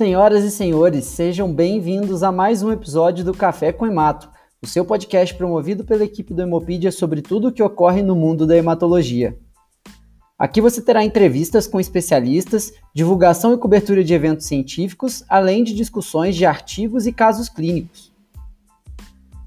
[0.00, 4.30] Senhoras e senhores, sejam bem-vindos a mais um episódio do Café com Hemato,
[4.62, 8.46] o seu podcast promovido pela equipe do Hemopedia sobre tudo o que ocorre no mundo
[8.46, 9.38] da hematologia.
[10.38, 16.34] Aqui você terá entrevistas com especialistas, divulgação e cobertura de eventos científicos, além de discussões
[16.34, 18.10] de artigos e casos clínicos.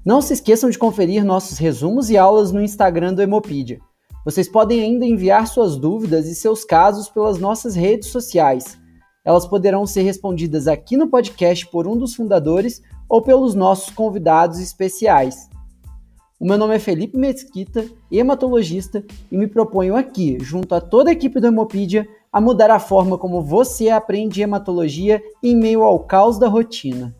[0.04, 3.80] Não se esqueçam de conferir nossos resumos e aulas no Instagram do Hemopedia.
[4.24, 8.78] Vocês podem ainda enviar suas dúvidas e seus casos pelas nossas redes sociais
[9.24, 14.58] elas poderão ser respondidas aqui no podcast por um dos fundadores ou pelos nossos convidados
[14.58, 15.48] especiais.
[16.38, 19.02] O meu nome é Felipe Mesquita, hematologista,
[19.32, 23.16] e me proponho aqui, junto a toda a equipe do Hemopedia, a mudar a forma
[23.16, 27.16] como você aprende hematologia em meio ao caos da rotina.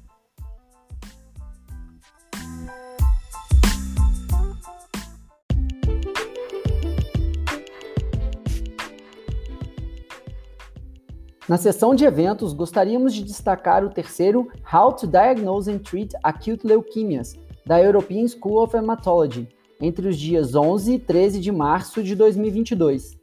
[11.47, 16.67] Na seção de eventos, gostaríamos de destacar o terceiro How to Diagnose and Treat Acute
[16.67, 19.47] Leukemias, da European School of Hematology,
[19.79, 23.19] entre os dias 11 e 13 de março de 2022.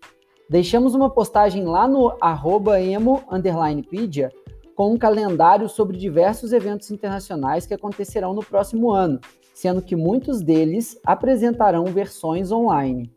[0.48, 2.16] Deixamos uma postagem lá no
[3.32, 4.32] emo_pedia
[4.76, 9.20] com um calendário sobre diversos eventos internacionais que acontecerão no próximo ano,
[9.52, 13.12] sendo que muitos deles apresentarão versões online.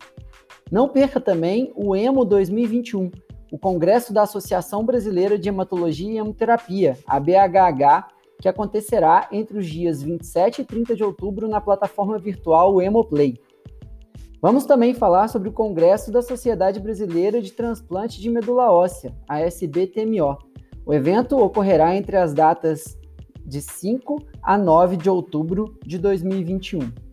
[0.72, 3.10] Não perca também o EMO 2021,
[3.54, 8.08] o Congresso da Associação Brasileira de Hematologia e Hemoterapia, a BHH,
[8.40, 13.38] que acontecerá entre os dias 27 e 30 de outubro na plataforma virtual Hemoplay.
[14.42, 19.40] Vamos também falar sobre o Congresso da Sociedade Brasileira de Transplante de Medula Óssea, a
[19.42, 20.36] SBTMO.
[20.84, 22.98] O evento ocorrerá entre as datas
[23.46, 27.03] de 5 a 9 de outubro de 2021.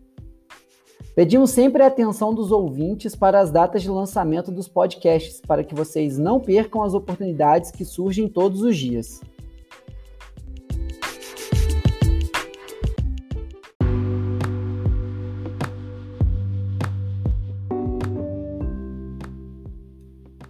[1.14, 5.74] Pedimos sempre a atenção dos ouvintes para as datas de lançamento dos podcasts, para que
[5.74, 9.20] vocês não percam as oportunidades que surgem todos os dias.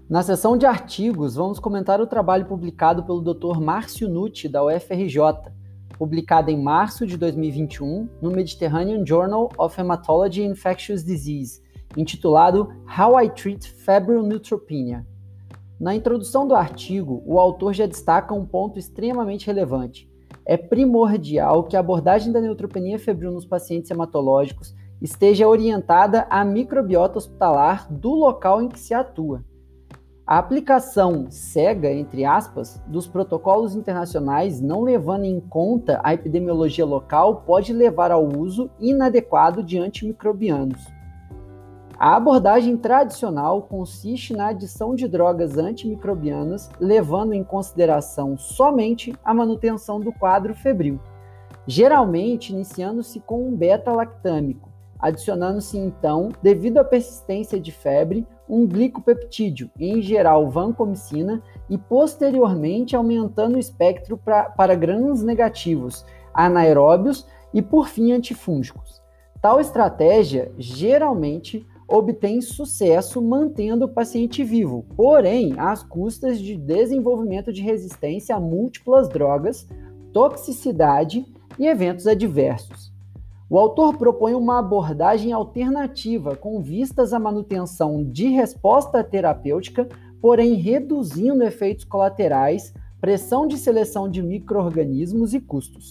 [0.09, 3.59] Na seção de artigos, vamos comentar o trabalho publicado pelo Dr.
[3.61, 5.19] Márcio Nucci, da UFRJ,
[5.93, 11.63] publicada em março de 2021 no Mediterranean Journal of Hematology and Infectious Disease,
[11.97, 15.07] intitulado How I Treat Febrile Neutropenia.
[15.79, 20.09] Na introdução do artigo, o autor já destaca um ponto extremamente relevante.
[20.45, 27.19] É primordial que a abordagem da neutropenia febril nos pacientes hematológicos esteja orientada à microbiota
[27.19, 29.45] hospitalar do local em que se atua.
[30.25, 37.43] A aplicação cega, entre aspas, dos protocolos internacionais, não levando em conta a epidemiologia local,
[37.45, 40.87] pode levar ao uso inadequado de antimicrobianos.
[41.99, 49.99] A abordagem tradicional consiste na adição de drogas antimicrobianas, levando em consideração somente a manutenção
[50.01, 51.01] do quadro febril,
[51.67, 54.72] geralmente iniciando-se com um beta-lactâmico,
[55.03, 63.57] adicionando-se então, devido à persistência de febre, um glicopeptídeo, em geral vancomicina, e posteriormente aumentando
[63.57, 69.03] o espectro pra, para grãos negativos, anaeróbios e, por fim, antifúngicos.
[69.41, 77.61] Tal estratégia geralmente obtém sucesso mantendo o paciente vivo, porém às custas de desenvolvimento de
[77.61, 79.67] resistência a múltiplas drogas,
[80.13, 81.27] toxicidade
[81.59, 82.92] e eventos adversos.
[83.53, 89.87] O autor propõe uma abordagem alternativa com vistas à manutenção de resposta terapêutica,
[90.23, 95.91] porém reduzindo efeitos colaterais, pressão de seleção de microorganismos e custos.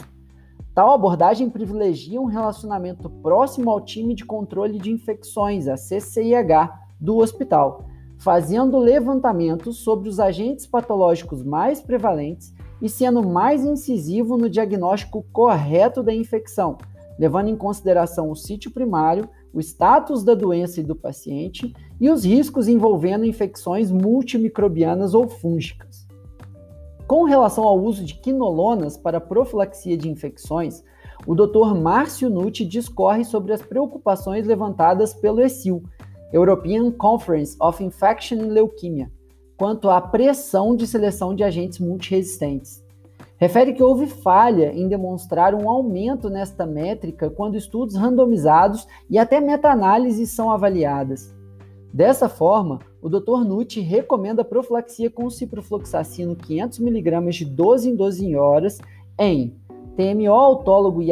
[0.73, 6.67] Tal abordagem privilegia um relacionamento próximo ao time de controle de infecções, a CCIH,
[6.99, 7.85] do hospital,
[8.17, 12.51] fazendo levantamentos sobre os agentes patológicos mais prevalentes
[12.81, 16.79] e sendo mais incisivo no diagnóstico correto da infecção,
[17.21, 22.25] levando em consideração o sítio primário, o status da doença e do paciente e os
[22.25, 26.07] riscos envolvendo infecções multimicrobianas ou fúngicas.
[27.05, 30.83] Com relação ao uso de quinolonas para profilaxia de infecções,
[31.27, 31.75] o Dr.
[31.79, 35.83] Márcio Nucci discorre sobre as preocupações levantadas pelo ECIL,
[36.33, 39.11] European Conference of Infection and Leukemia,
[39.55, 42.80] quanto à pressão de seleção de agentes multiresistentes.
[43.41, 49.41] Refere que houve falha em demonstrar um aumento nesta métrica quando estudos randomizados e até
[49.41, 51.35] meta-análises são avaliadas.
[51.91, 53.43] Dessa forma, o Dr.
[53.43, 58.77] Nucci recomenda profilaxia com ciprofloxacino 500mg de 12 em 12 horas
[59.17, 59.55] em
[59.97, 61.11] TMO autólogo e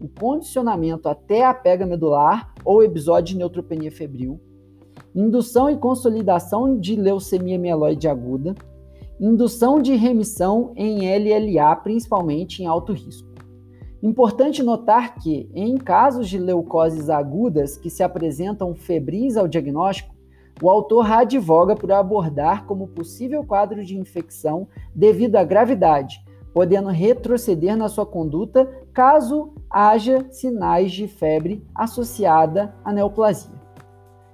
[0.00, 4.40] o condicionamento até a pega medular ou episódio de neutropenia febril,
[5.12, 8.54] indução e consolidação de leucemia mieloide aguda,
[9.20, 13.28] indução de remissão em LLA, principalmente em alto risco.
[14.00, 20.14] Importante notar que, em casos de leucoses agudas que se apresentam febris ao diagnóstico,
[20.62, 26.24] o autor advoga por abordar como possível quadro de infecção devido à gravidade,
[26.54, 33.57] podendo retroceder na sua conduta caso haja sinais de febre associada à neoplasia.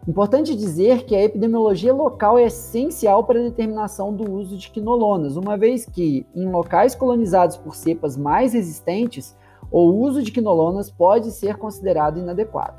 [0.07, 5.35] Importante dizer que a epidemiologia local é essencial para a determinação do uso de quinolonas,
[5.35, 9.35] uma vez que, em locais colonizados por cepas mais resistentes,
[9.71, 12.77] o uso de quinolonas pode ser considerado inadequado.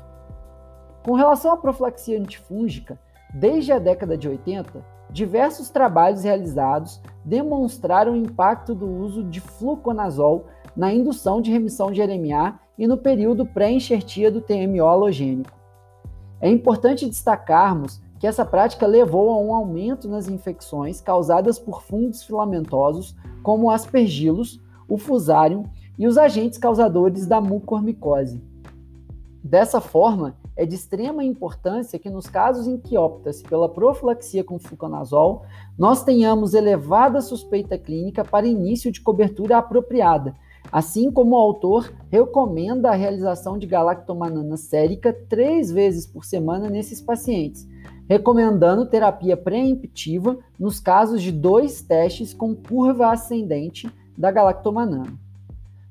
[1.04, 2.96] Com relação à profilaxia antifúngica,
[3.34, 10.46] desde a década de 80, diversos trabalhos realizados demonstraram o impacto do uso de fluconazol
[10.76, 15.65] na indução de remissão de RMA e no período pré-enxertia do TMO halogênico.
[16.40, 22.22] É importante destacarmos que essa prática levou a um aumento nas infecções causadas por fungos
[22.22, 25.64] filamentosos, como o aspergillus, o fusarium
[25.98, 28.42] e os agentes causadores da mucormicose.
[29.42, 34.58] Dessa forma, é de extrema importância que nos casos em que opta-se pela profilaxia com
[34.58, 35.44] fluconazol,
[35.78, 40.34] nós tenhamos elevada suspeita clínica para início de cobertura apropriada,
[40.70, 47.00] assim como o autor recomenda a realização de galactomanana sérica três vezes por semana nesses
[47.00, 47.66] pacientes,
[48.08, 55.18] recomendando terapia preemptiva nos casos de dois testes com curva ascendente da galactomanana.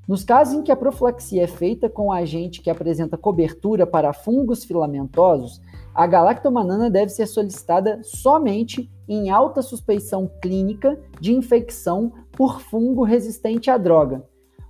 [0.08, 4.64] Nos casos em que a profilaxia é feita com agente que apresenta cobertura para fungos
[4.64, 5.60] filamentosos,
[5.96, 13.72] a galactomanana deve ser solicitada somente em alta suspeição clínica de infecção por fungo resistente
[13.72, 14.24] à droga.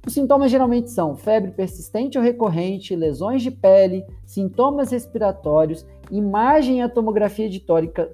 [0.06, 6.90] Os sintomas geralmente são febre persistente ou recorrente, lesões de pele, sintomas respiratórios, imagem a
[6.90, 8.12] tomografia de tórica,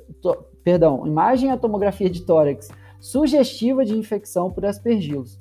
[0.63, 5.39] perdão, imagem a tomografia de tórax sugestiva de infecção por aspergilos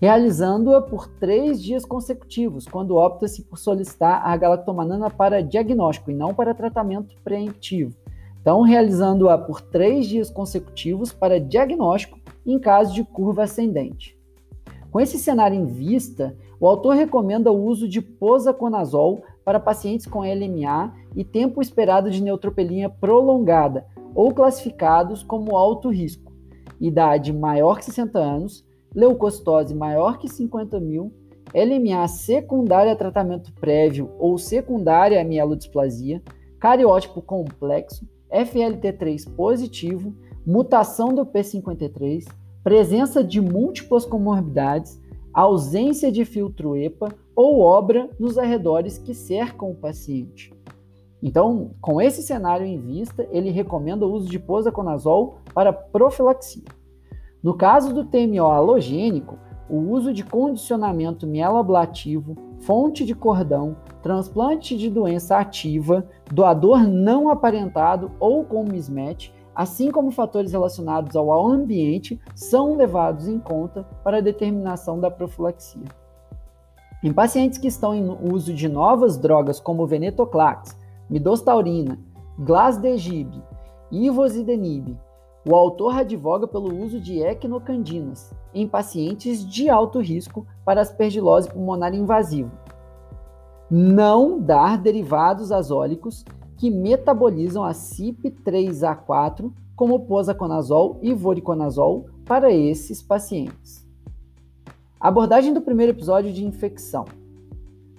[0.00, 6.32] realizando-a por três dias consecutivos, quando opta-se por solicitar a galactomanana para diagnóstico e não
[6.32, 7.96] para tratamento preemptivo.
[8.40, 14.16] Então, realizando-a por três dias consecutivos para diagnóstico em caso de curva ascendente.
[14.90, 20.20] Com esse cenário em vista, o autor recomenda o uso de posaconazol para pacientes com
[20.20, 26.32] LMA e tempo esperado de neutropenia prolongada, ou classificados como alto risco,
[26.80, 28.64] idade maior que 60 anos,
[28.94, 31.12] leucocitose maior que 50 mil,
[31.54, 36.22] LMA secundária a tratamento prévio ou secundária a mielodisplasia,
[36.58, 40.14] cariótipo complexo, FLT3 positivo,
[40.44, 42.26] mutação do P53,
[42.68, 45.00] presença de múltiplas comorbidades,
[45.32, 50.52] ausência de filtro EPA ou obra nos arredores que cercam o paciente.
[51.22, 56.64] Então, com esse cenário em vista, ele recomenda o uso de posaconazol para profilaxia.
[57.42, 64.90] No caso do TMO halogênico, o uso de condicionamento mieloablativo, fonte de cordão, transplante de
[64.90, 72.76] doença ativa, doador não aparentado ou com mismatch, assim como fatores relacionados ao ambiente, são
[72.76, 75.82] levados em conta para a determinação da profilaxia.
[77.02, 80.76] Em pacientes que estão em uso de novas drogas como venetoclax,
[81.10, 81.98] midostaurina,
[82.38, 83.42] glasdegib,
[83.90, 84.96] ivosidenib,
[85.44, 91.92] o autor advoga pelo uso de equinocandinas em pacientes de alto risco para aspergilose pulmonar
[91.96, 92.52] invasiva.
[93.68, 96.24] Não dar derivados azólicos
[96.58, 103.86] que metabolizam a CYP3A4 como posaconazol e voriconazol para esses pacientes.
[105.00, 107.04] Abordagem do primeiro episódio de infecção.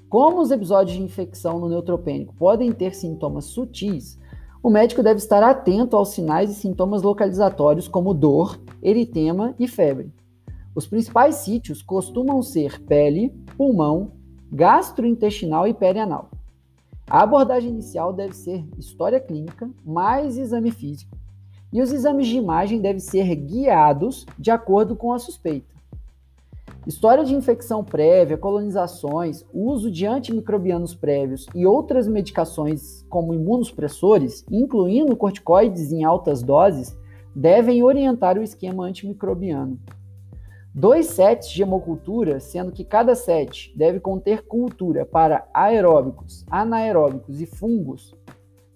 [0.09, 4.19] Como os episódios de infecção no neutropênico podem ter sintomas sutis,
[4.61, 10.11] o médico deve estar atento aos sinais e sintomas localizatórios como dor, eritema e febre.
[10.75, 14.11] Os principais sítios costumam ser pele, pulmão,
[14.51, 16.29] gastrointestinal e perianal.
[17.09, 21.17] A abordagem inicial deve ser história clínica mais exame físico,
[21.73, 25.73] e os exames de imagem devem ser guiados de acordo com a suspeita.
[26.85, 35.15] História de infecção prévia, colonizações, uso de antimicrobianos prévios e outras medicações como imunossupressores, incluindo
[35.15, 36.95] corticoides em altas doses,
[37.35, 39.79] devem orientar o esquema antimicrobiano.
[40.73, 47.47] Dois sets de hemocultura, sendo que cada set deve conter cultura para aeróbicos, anaeróbicos e
[47.47, 48.15] fungos,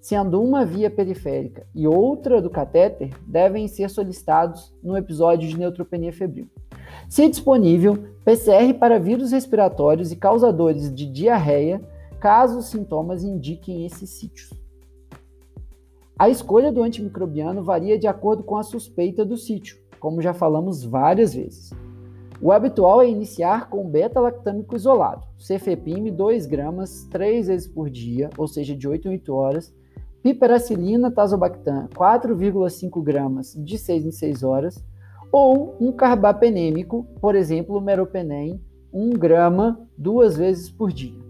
[0.02, 6.12] sendo uma via periférica e outra do catéter, devem ser solicitados no episódio de neutropenia
[6.12, 6.50] febril.
[7.08, 11.80] Se disponível, PCR para vírus respiratórios e causadores de diarreia,
[12.20, 14.50] caso os sintomas indiquem esses sítios.
[16.18, 20.84] A escolha do antimicrobiano varia de acordo com a suspeita do sítio, como já falamos
[20.84, 21.72] várias vezes.
[22.42, 28.46] O habitual é iniciar com beta-lactâmico isolado, cefepime 2 gramas 3 vezes por dia, ou
[28.46, 29.74] seja, de 8 em 8 horas,
[30.22, 34.84] piperacilina tazobactam 4,5 gramas de 6 em 6 horas,
[35.32, 38.60] ou um carbapenêmico, por exemplo, meropenem,
[38.92, 41.24] 1 grama duas vezes por dia.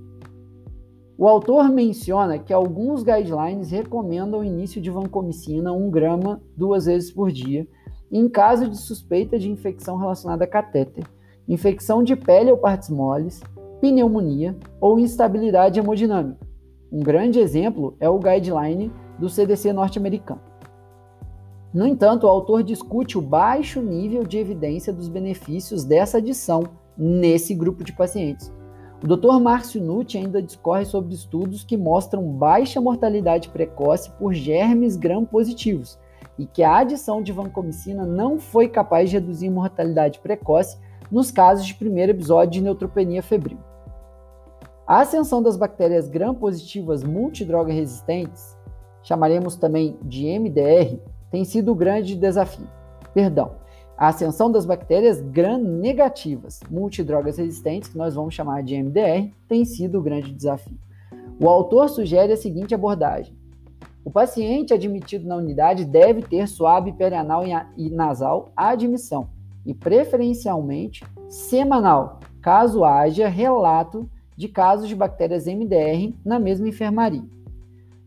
[1.16, 7.12] O autor menciona que alguns guidelines recomendam o início de vancomicina 1 grama duas vezes
[7.12, 7.68] por dia,
[8.14, 11.04] em caso de suspeita de infecção relacionada a catéter,
[11.48, 13.42] infecção de pele ou partes moles,
[13.82, 16.48] pneumonia ou instabilidade hemodinâmica.
[16.92, 20.42] Um grande exemplo é o guideline do CDC norte-americano.
[21.74, 26.64] No entanto, o autor discute o baixo nível de evidência dos benefícios dessa adição
[26.96, 28.54] nesse grupo de pacientes.
[29.04, 29.40] O Dr.
[29.42, 35.98] Márcio Nucci ainda discorre sobre estudos que mostram baixa mortalidade precoce por germes gram-positivos,
[36.38, 40.78] e que a adição de vancomicina não foi capaz de reduzir mortalidade precoce
[41.12, 43.60] nos casos de primeiro episódio de neutropenia febril.
[44.86, 48.58] A ascensão das bactérias gram-positivas multidroga resistentes,
[49.02, 51.00] chamaremos também de MDR,
[51.32, 52.68] tem sido o grande desafio.
[53.14, 53.52] Perdão,
[53.96, 60.00] a ascensão das bactérias gram-negativas multidrogas resistentes, que nós vamos chamar de MDR, tem sido
[60.00, 60.78] o grande desafio.
[61.40, 63.38] O autor sugere a seguinte abordagem:
[64.06, 67.44] o paciente admitido na unidade deve ter suave perianal
[67.78, 69.30] e nasal à admissão
[69.66, 77.24] e, preferencialmente, semanal, caso haja relato de casos de bactérias MDR na mesma enfermaria.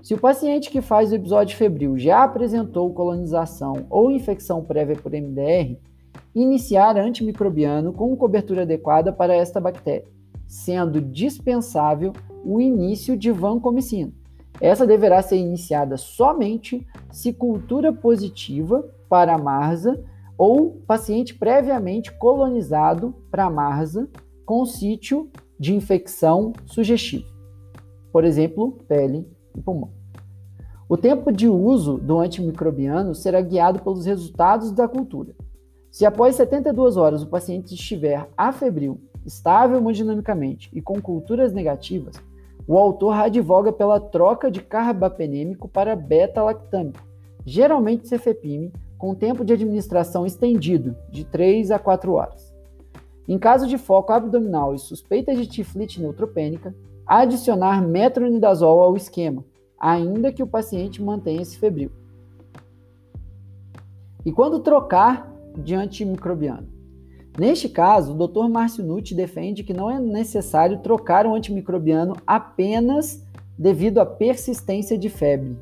[0.03, 5.13] Se o paciente que faz o episódio febril já apresentou colonização ou infecção prévia por
[5.13, 5.79] MDR,
[6.35, 10.07] iniciar antimicrobiano com cobertura adequada para esta bactéria,
[10.47, 12.13] sendo dispensável
[12.45, 14.13] o início de vancomicina
[14.61, 20.03] essa deverá ser iniciada somente se cultura positiva para a MARSA
[20.39, 24.09] ou paciente previamente colonizado para a MARSA
[24.45, 27.27] com sítio de infecção sugestivo,
[28.13, 29.91] por exemplo, pele e pulmão.
[30.89, 35.35] O tempo de uso do antimicrobiano será guiado pelos resultados da cultura.
[35.91, 42.15] Se após 72 horas o paciente estiver afebril, estável hemodinamicamente e com culturas negativas,
[42.67, 47.07] o autor advoga pela troca de carbapenêmico para beta-lactâmico,
[47.45, 52.55] geralmente cefepime, com tempo de administração estendido, de 3 a 4 horas.
[53.29, 56.75] Em caso de foco abdominal e suspeita de tiflite neutropênica,
[57.07, 59.45] adicionar metronidazol ao esquema,
[59.79, 61.91] ainda que o paciente mantenha-se febril.
[64.25, 66.76] E quando trocar de antimicrobiano?
[67.39, 68.49] Neste caso, o Dr.
[68.49, 73.23] Márcio Nucci defende que não é necessário trocar o antimicrobiano apenas
[73.59, 75.57] devido à persistência de febre.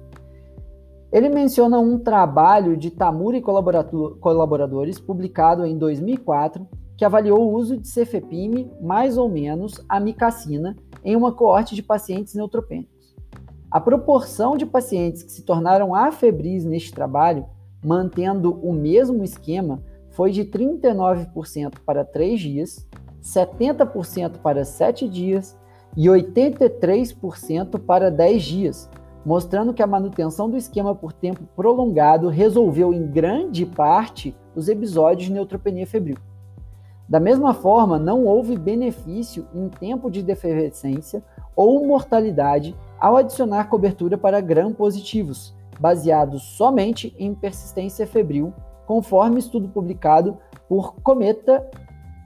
[1.12, 6.66] Ele menciona um trabalho de Tamura e colaboradores, publicado em 2004,
[6.96, 12.34] que avaliou o uso de cefepime mais ou menos amicacina em uma coorte de pacientes
[12.34, 13.14] neutropênicos.
[13.68, 17.46] A proporção de pacientes que se tornaram afebris neste trabalho,
[17.84, 19.82] mantendo o mesmo esquema,
[20.14, 22.88] foi de 39% para 3 dias,
[23.22, 25.58] 70% para 7 dias
[25.96, 28.90] e 83% para 10 dias,
[29.26, 35.26] mostrando que a manutenção do esquema por tempo prolongado resolveu em grande parte os episódios
[35.26, 36.16] de neutropenia febril.
[37.08, 41.22] Da mesma forma, não houve benefício em tempo de defervescência
[41.56, 48.54] ou mortalidade ao adicionar cobertura para gram-positivos, baseados somente em persistência febril
[48.86, 50.38] conforme estudo publicado
[50.68, 51.68] por Cometa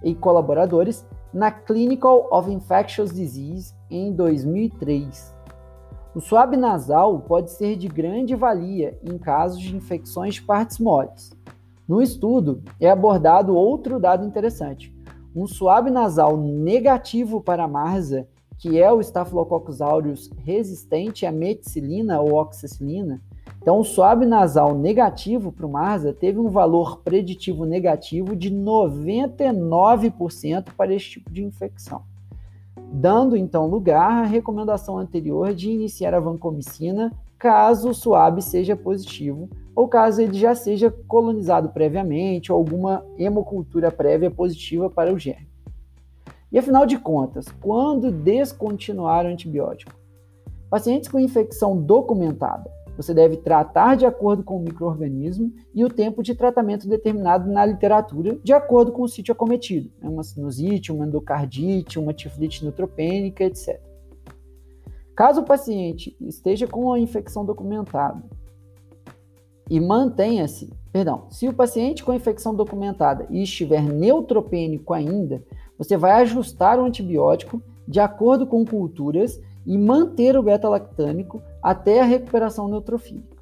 [0.02, 5.36] e colaboradores na Clinical of Infectious Disease em 2003.
[6.14, 11.30] O suave nasal pode ser de grande valia em casos de infecções de partes moles.
[11.86, 14.94] No estudo, é abordado outro dado interessante.
[15.34, 18.26] Um suave nasal negativo para a MARSA,
[18.58, 23.22] que é o Staphylococcus aureus resistente à meticilina ou oxacilina,
[23.60, 30.68] então, o swab nasal negativo para o MARSA teve um valor preditivo negativo de 99%
[30.76, 32.02] para esse tipo de infecção,
[32.92, 39.50] dando então lugar à recomendação anterior de iniciar a vancomicina caso o swab seja positivo
[39.74, 45.46] ou caso ele já seja colonizado previamente ou alguma hemocultura prévia positiva para o germe.
[46.50, 49.92] E afinal de contas, quando descontinuar o antibiótico?
[50.70, 56.20] Pacientes com infecção documentada você deve tratar de acordo com o microorganismo e o tempo
[56.20, 60.08] de tratamento determinado na literatura, de acordo com o sítio acometido, né?
[60.08, 63.80] uma sinusite, uma endocardite, uma tiflite neutropênica, etc.
[65.14, 68.20] Caso o paciente esteja com a infecção documentada
[69.70, 75.40] e mantenha-se, perdão, se o paciente com infecção documentada e estiver neutropênico ainda,
[75.78, 82.04] você vai ajustar o antibiótico de acordo com culturas e manter o beta-lactâmico até a
[82.04, 83.36] recuperação neutrofílica.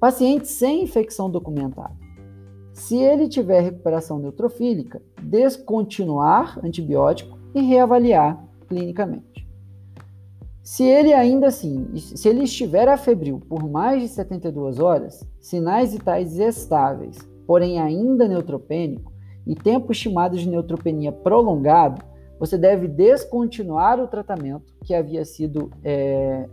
[0.00, 1.96] Paciente sem infecção documentada.
[2.72, 9.48] Se ele tiver recuperação neutrofílica, descontinuar antibiótico e reavaliar clinicamente.
[10.62, 16.38] Se ele ainda assim, se ele estiver afebril por mais de 72 horas, sinais vitais
[16.38, 19.10] estáveis, porém ainda neutropênico,
[19.46, 22.04] e tempo estimado de neutropenia prolongado,
[22.38, 26.46] você deve descontinuar o tratamento que havia sido, é,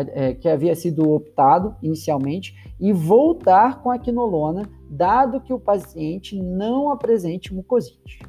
[0.00, 6.40] é, que havia sido optado inicialmente e voltar com a quinolona, dado que o paciente
[6.40, 8.20] não apresente mucosite.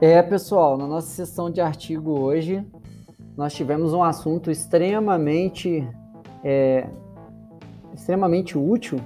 [0.00, 2.62] É, pessoal, na nossa sessão de artigo hoje,
[3.34, 5.88] nós tivemos um assunto extremamente,
[6.44, 6.86] é,
[8.04, 9.00] extremamente útil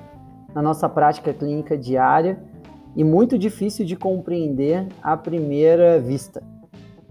[0.53, 2.43] na nossa prática clínica diária
[2.97, 6.43] e muito difícil de compreender à primeira vista.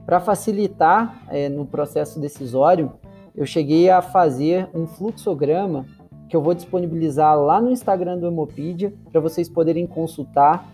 [0.06, 2.92] Para facilitar é, no processo decisório,
[3.34, 5.86] eu cheguei a fazer um fluxograma
[6.28, 10.70] que eu vou disponibilizar lá no Instagram do Hemopedia para vocês poderem consultar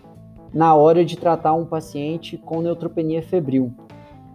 [0.52, 3.72] na hora de tratar um paciente com neutropenia febril.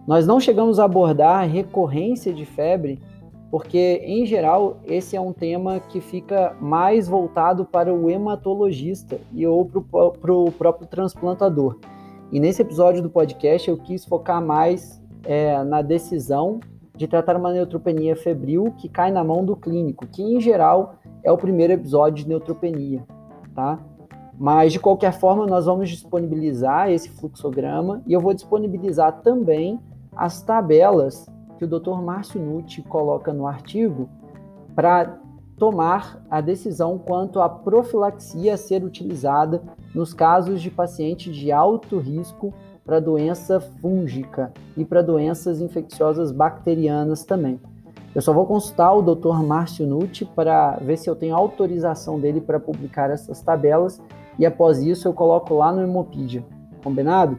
[0.06, 2.98] Nós não chegamos a abordar a recorrência de febre,
[3.50, 9.44] porque, em geral, esse é um tema que fica mais voltado para o hematologista e
[9.46, 11.78] ou para o próprio transplantador.
[12.30, 16.60] E nesse episódio do podcast eu quis focar mais é, na decisão
[16.96, 21.32] de tratar uma neutropenia febril que cai na mão do clínico, que em geral é
[21.32, 23.02] o primeiro episódio de neutropenia,
[23.54, 23.80] tá?
[24.38, 29.78] Mas, de qualquer forma, nós vamos disponibilizar esse fluxograma e eu vou disponibilizar também
[30.16, 31.26] as tabelas
[31.60, 32.00] que o Dr.
[32.00, 34.08] Márcio Nucci coloca no artigo
[34.74, 35.18] para
[35.58, 39.62] tomar a decisão quanto à profilaxia a ser utilizada
[39.94, 47.24] nos casos de paciente de alto risco para doença fúngica e para doenças infecciosas bacterianas
[47.24, 47.60] também.
[48.14, 49.42] Eu só vou consultar o Dr.
[49.42, 54.00] Márcio Nucci para ver se eu tenho autorização dele para publicar essas tabelas
[54.38, 56.42] e após isso eu coloco lá no Hemopedia,
[56.82, 57.38] combinado?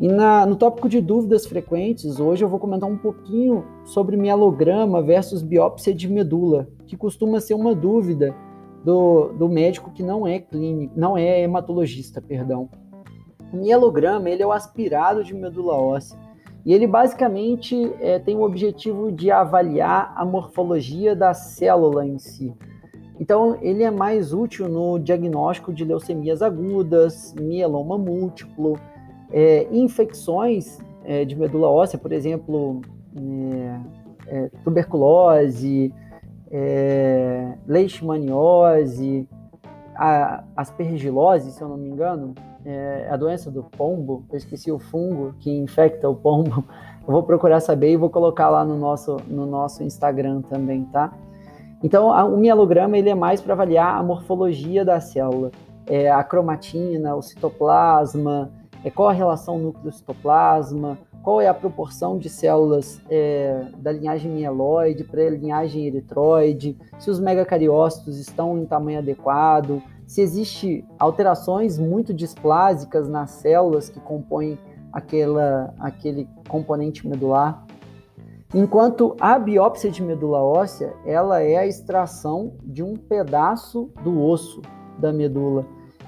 [0.00, 5.02] E na, no tópico de dúvidas frequentes, hoje eu vou comentar um pouquinho sobre mielograma
[5.02, 8.34] versus biópsia de medula, que costuma ser uma dúvida
[8.82, 12.70] do, do médico que não é clínico, não é hematologista, perdão.
[13.52, 16.18] O mielograma ele é o aspirado de medula óssea
[16.64, 22.54] e ele basicamente é, tem o objetivo de avaliar a morfologia da célula em si.
[23.18, 28.78] Então, ele é mais útil no diagnóstico de leucemias agudas, mieloma múltiplo,
[29.32, 32.80] é, infecções é, de medula óssea, por exemplo,
[33.16, 33.80] é,
[34.26, 35.92] é tuberculose,
[36.50, 39.28] é, leishmaniose,
[39.94, 44.78] a aspergilose, se eu não me engano, é a doença do pombo, eu esqueci o
[44.78, 46.64] fungo que infecta o pombo,
[47.06, 51.12] eu vou procurar saber e vou colocar lá no nosso, no nosso Instagram também, tá?
[51.82, 55.50] Então, a, o mielograma ele é mais para avaliar a morfologia da célula,
[55.86, 58.50] é, a cromatina, o citoplasma,
[58.84, 65.04] é, qual a relação núcleo-citoplasma, qual é a proporção de células é, da linhagem mieloide
[65.04, 72.12] para a linhagem eritroide, se os megacariócitos estão em tamanho adequado, se existe alterações muito
[72.12, 74.58] displásicas nas células que compõem
[74.92, 77.64] aquela, aquele componente medular.
[78.52, 84.60] Enquanto a biópsia de medula óssea, ela é a extração de um pedaço do osso
[84.98, 85.64] da medula.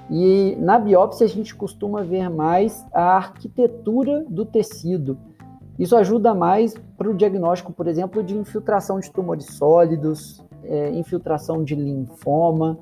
[0.09, 5.17] E na biópsia a gente costuma ver mais a arquitetura do tecido.
[5.77, 11.63] Isso ajuda mais para o diagnóstico, por exemplo, de infiltração de tumores sólidos, é, infiltração
[11.63, 12.77] de linfoma.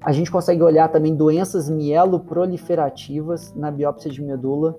[0.00, 4.76] A gente consegue olhar também doenças mieloproliferativas na biópsia de medula,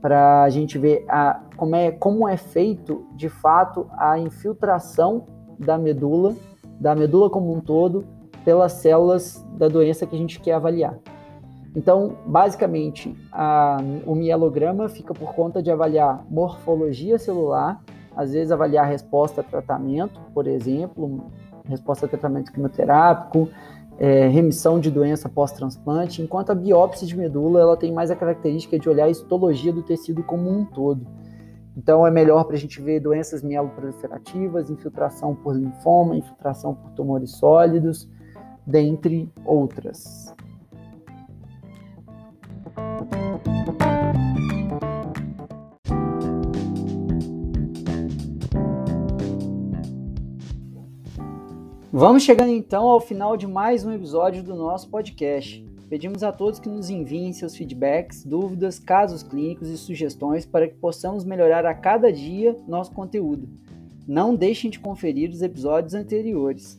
[0.00, 5.26] para a gente ver a, como, é, como é feito de fato a infiltração
[5.58, 6.36] da medula,
[6.78, 8.04] da medula como um todo,
[8.46, 10.96] pelas células da doença que a gente quer avaliar.
[11.74, 17.82] Então, basicamente, a, o mielograma fica por conta de avaliar morfologia celular,
[18.14, 21.24] às vezes avaliar resposta a tratamento, por exemplo,
[21.64, 23.48] resposta a tratamento quimioterápico,
[23.98, 28.78] é, remissão de doença pós-transplante, enquanto a biópsia de medula ela tem mais a característica
[28.78, 31.04] de olhar a histologia do tecido como um todo.
[31.76, 37.32] Então é melhor para a gente ver doenças mieloproliferativas, infiltração por linfoma, infiltração por tumores
[37.32, 38.08] sólidos,
[38.66, 40.34] dentre outras.
[51.98, 55.64] Vamos chegando então ao final de mais um episódio do nosso podcast.
[55.88, 60.74] Pedimos a todos que nos enviem seus feedbacks, dúvidas, casos clínicos e sugestões para que
[60.74, 63.48] possamos melhorar a cada dia nosso conteúdo.
[64.06, 66.78] Não deixem de conferir os episódios anteriores.